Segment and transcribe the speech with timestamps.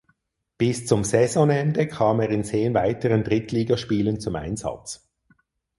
[0.57, 5.07] Bis zum Saisonende kam er in zehn weiteren Drittligaspielen zum Einsatz.